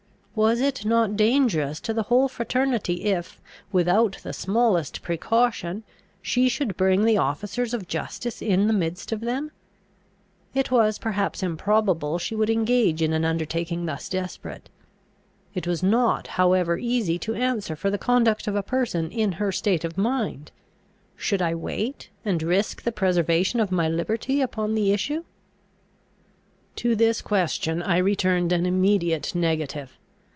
Was 0.33 0.61
it 0.61 0.85
not 0.85 1.17
dangerous 1.17 1.81
to 1.81 1.93
the 1.93 2.03
whole 2.03 2.29
fraternity 2.29 3.03
if, 3.03 3.41
without 3.73 4.17
the 4.23 4.31
smallest 4.31 5.01
precaution, 5.01 5.83
she 6.21 6.47
should 6.47 6.77
bring 6.77 7.03
the 7.03 7.17
officers 7.17 7.73
of 7.73 7.85
justice 7.85 8.41
in 8.41 8.67
the 8.67 8.73
midst 8.73 9.11
of 9.11 9.19
them? 9.19 9.51
It 10.55 10.71
was 10.71 10.97
perhaps 10.97 11.43
improbable 11.43 12.17
she 12.17 12.33
would 12.33 12.49
engage 12.49 13.01
in 13.01 13.11
an 13.11 13.25
undertaking 13.25 13.85
thus 13.85 14.07
desperate. 14.07 14.69
It 15.53 15.67
was 15.67 15.83
not 15.83 16.27
however 16.27 16.77
easy 16.77 17.19
to 17.19 17.35
answer 17.35 17.75
for 17.75 17.91
the 17.91 17.97
conduct 17.99 18.47
of 18.47 18.55
a 18.55 18.63
person 18.63 19.11
in 19.11 19.33
her 19.33 19.51
state 19.51 19.83
of 19.83 19.97
mind. 19.97 20.51
Should 21.17 21.41
I 21.41 21.55
wait, 21.55 22.09
and 22.23 22.41
risk 22.41 22.83
the 22.83 22.93
preservation 22.93 23.59
of 23.59 23.69
my 23.69 23.89
liberty 23.89 24.39
upon 24.39 24.75
the 24.75 24.93
issue? 24.93 25.25
To 26.77 26.95
this 26.95 27.21
question 27.21 27.83
I 27.83 27.97
returned 27.97 28.53
an 28.53 28.65
immediate 28.65 29.35
negative. 29.35 29.97